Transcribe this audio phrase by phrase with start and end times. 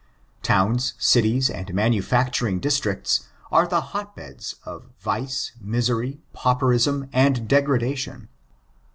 [0.41, 7.61] Towns, cities, and manufacturing dbtricts, are the hot beds of vice, misery, pauperism, and de
[7.61, 8.27] gradation.